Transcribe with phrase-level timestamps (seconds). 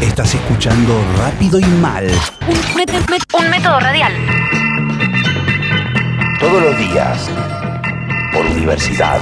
[0.00, 2.06] Estás escuchando Rápido y Mal.
[2.48, 4.12] Un, un método radial.
[6.40, 7.30] Todos los días.
[8.32, 9.20] Por universidad.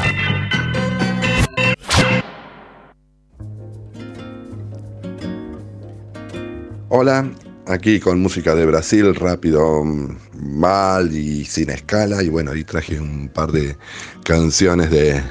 [6.88, 7.30] Hola,
[7.66, 9.84] aquí con música de Brasil, rápido,
[10.34, 12.22] mal y sin escala.
[12.22, 13.76] Y bueno, ahí traje un par de
[14.24, 15.22] canciones de,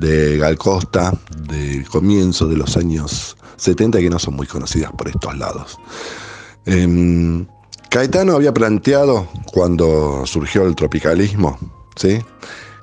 [0.00, 1.12] de Gal Costa,
[1.46, 5.78] del comienzo de los años 70, que no son muy conocidas por estos lados.
[6.64, 7.46] Em,
[7.90, 11.58] Caetano había planteado, cuando surgió el tropicalismo,
[11.96, 12.18] ¿sí?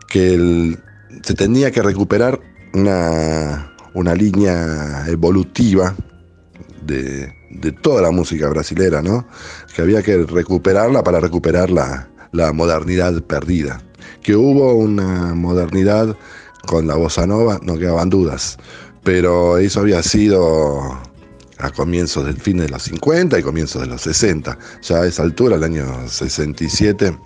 [0.08, 0.78] que
[1.24, 2.40] se tenía que recuperar
[2.74, 5.96] una, una línea evolutiva
[6.84, 9.28] de, de, toda la música brasilera, ¿no?
[9.76, 13.82] que había que recuperarla para recuperar la, la modernidad perdida.
[14.22, 16.16] Que hubo una modernidad
[16.68, 18.58] con la bossa nova, no quedaban dudas,
[19.04, 20.80] pero eso había sido
[21.58, 24.56] a comienzos del fin de los 50 y comienzos de los 60.
[24.84, 27.18] Ya a esa altura, el año 67,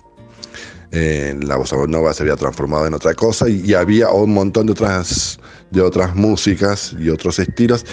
[0.92, 4.72] eh, la bossa nova se había transformado en otra cosa y, había un montón de
[4.72, 5.38] otras,
[5.70, 7.84] de otras músicas y otros estilos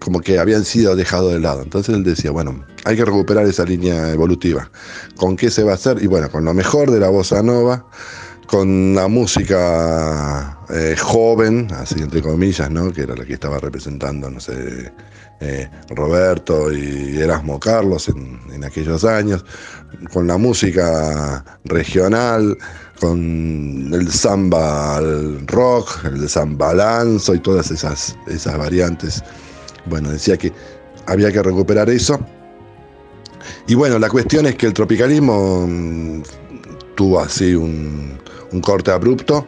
[0.00, 1.62] como que habían sido dejados de lado.
[1.62, 4.70] Entonces él decía, bueno, hay que recuperar esa línea evolutiva.
[5.16, 6.02] ¿Con qué se va a hacer?
[6.02, 7.86] Y bueno, con lo mejor de la bossa nova,
[8.46, 12.92] con la música eh, joven, así entre comillas, ¿no?
[12.92, 14.92] que era la que estaba representando, no sé,
[15.40, 19.44] eh, Roberto y Erasmo Carlos en, aquellos años,
[20.12, 22.58] con la música regional,
[23.00, 29.24] con el samba el rock, el samba lanzo y todas esas, esas variantes.
[29.86, 30.52] Bueno, decía que
[31.06, 32.20] había que recuperar eso.
[33.66, 36.22] Y bueno, la cuestión es que el tropicalismo mmm,
[36.94, 38.18] tuvo así un,
[38.52, 39.46] un corte abrupto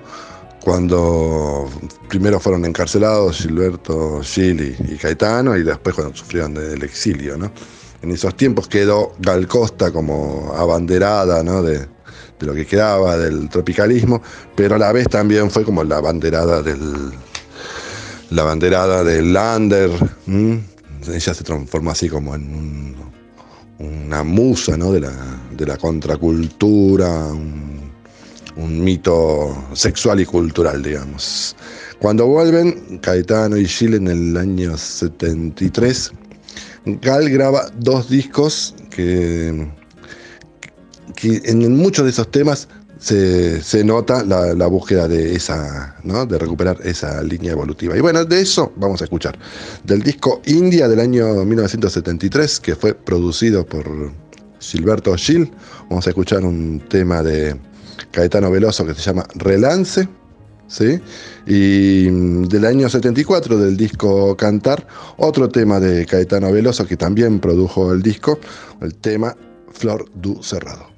[0.61, 1.69] cuando
[2.09, 7.37] primero fueron encarcelados Gilberto Gil y, y, Caetano y después cuando sufrieron del exilio.
[7.37, 7.51] ¿no?
[8.03, 11.63] En esos tiempos quedó Gal Costa como abanderada ¿no?
[11.63, 14.23] de, de, lo que quedaba del tropicalismo,
[14.55, 17.13] pero a la vez también fue como la abanderada del
[18.33, 19.91] la banderada del Lander.
[20.27, 22.97] Ella se transformó así como en un,
[23.79, 24.93] una musa ¿no?
[24.93, 25.13] de, la,
[25.57, 27.29] de la contracultura,
[28.57, 31.57] un mito sexual y cultural, digamos.
[31.99, 36.13] Cuando vuelven, Caetano y Gil en el año 73,
[36.85, 39.69] Gal graba dos discos que,
[41.15, 42.69] que en muchos de esos temas
[42.99, 46.25] se, se nota la, búsqueda de esa, ¿no?
[46.25, 47.97] de recuperar esa línea evolutiva.
[47.97, 49.37] Y bueno, de eso vamos a escuchar.
[49.85, 54.13] Del disco India del año 1973, que fue producido por
[54.61, 55.51] Gilberto Gil,
[55.89, 57.57] vamos a escuchar un tema de
[58.11, 60.09] Caetano Veloso que se llama Relance.
[60.69, 60.99] ¿Sí?
[61.47, 62.05] Y
[62.49, 64.87] del año 74 del disco Cantar,
[65.19, 68.39] otro tema de Caetano Veloso que también produjo el disco,
[68.81, 69.37] el tema
[69.71, 70.92] Flor du Cerrado.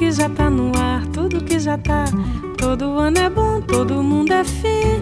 [0.00, 2.06] Que já tá no ar, tudo que já tá.
[2.56, 4.98] Todo ano é bom, todo mundo é fim.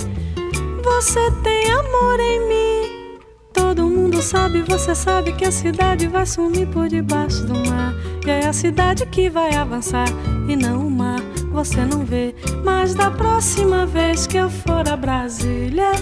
[0.83, 3.19] Você tem amor em mim.
[3.53, 7.95] Todo mundo sabe, você sabe que a cidade vai sumir por debaixo do mar.
[8.27, 10.09] E é a cidade que vai avançar
[10.49, 11.21] e não o mar.
[11.53, 15.93] Você não vê, mas da próxima vez que eu for a Brasília,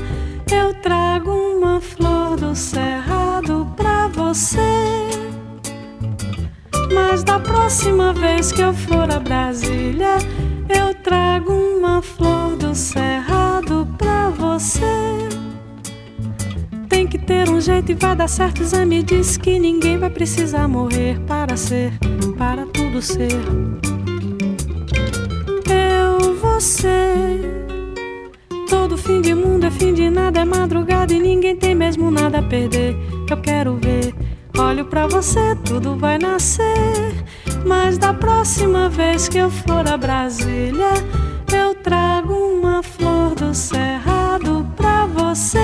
[0.50, 4.75] eu trago uma flor do cerrado pra você.
[7.66, 10.18] Próxima vez que eu for a Brasília,
[10.68, 15.28] eu trago uma flor do cerrado pra você.
[16.88, 18.60] Tem que ter um jeito e vai dar certo.
[18.60, 21.92] O exame diz que ninguém vai precisar morrer para ser,
[22.38, 23.32] para tudo ser.
[25.68, 27.40] Eu, você.
[28.70, 32.38] Todo fim de mundo é fim de nada, é madrugada e ninguém tem mesmo nada
[32.38, 32.96] a perder.
[33.28, 34.14] Eu quero ver
[34.58, 37.25] Olho para você, tudo vai nascer.
[37.66, 40.92] Mas da próxima vez que eu for a Brasília,
[41.52, 45.58] eu trago uma flor do cerrado pra você.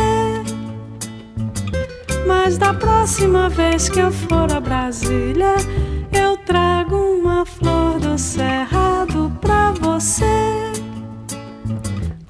[2.27, 5.55] Mas da próxima vez que eu for a Brasília,
[6.13, 10.73] eu trago uma flor do cerrado pra você.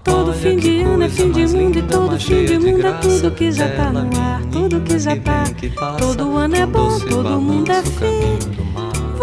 [0.05, 3.31] Todo fim de ano é fim de mundo e todo fim de mundo é tudo
[3.31, 5.45] que já tá no ar, tudo que já tá.
[5.99, 8.62] Todo ano é bom, todo mundo é fim.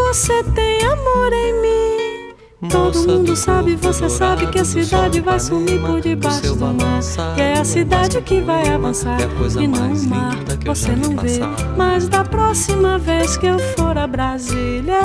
[0.10, 2.68] Você tem amor em mim.
[2.68, 7.00] Todo mundo sabe, você sabe que a cidade vai sumir por debaixo do mar.
[7.38, 10.36] E é a cidade que vai avançar e não o mar.
[10.66, 11.40] Você não vê,
[11.78, 15.02] mas da próxima vez que eu for a Brasília,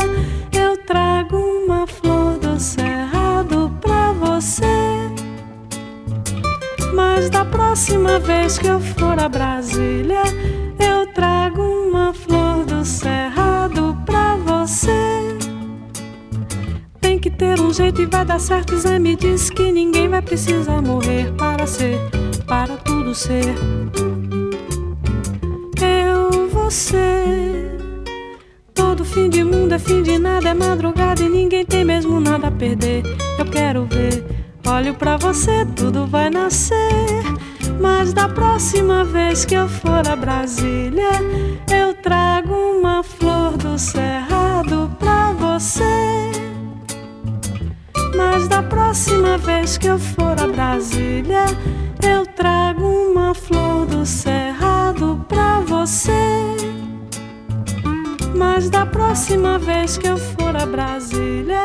[0.50, 4.64] eu trago uma flor do cerrado pra você.
[6.94, 10.22] Mas da próxima vez que eu for a Brasília,
[10.78, 13.33] eu trago uma flor do cerrado
[17.54, 18.76] ter um jeito e vai dar certo.
[18.76, 21.98] Zé me diz que ninguém vai precisar morrer para ser,
[22.46, 23.54] para tudo ser.
[25.80, 27.70] Eu, você.
[28.74, 32.48] Todo fim de mundo é fim de nada, é madrugada e ninguém tem mesmo nada
[32.48, 33.02] a perder.
[33.38, 34.24] Eu quero ver
[34.66, 37.22] Olho para você, tudo vai nascer.
[37.80, 41.10] Mas da próxima vez que eu for a Brasília,
[41.70, 46.03] eu trago uma flor do cerrado pra você.
[48.16, 51.44] Mas da próxima vez que eu for a Brasília,
[52.02, 56.12] eu trago uma flor do cerrado pra você.
[58.36, 61.64] Mas da próxima vez que eu for a Brasília,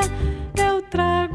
[0.57, 1.28] eu trago